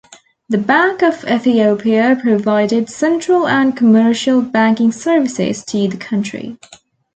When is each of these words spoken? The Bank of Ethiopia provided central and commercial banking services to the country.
The 0.49 0.57
Bank 0.57 1.03
of 1.03 1.23
Ethiopia 1.29 2.17
provided 2.19 2.89
central 2.89 3.47
and 3.47 3.77
commercial 3.77 4.41
banking 4.41 4.91
services 4.91 5.63
to 5.65 5.87
the 5.89 5.97
country. 5.97 6.57